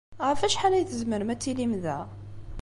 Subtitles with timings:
[0.27, 1.99] Ɣef wacḥal ay tzemrem ad tilim da?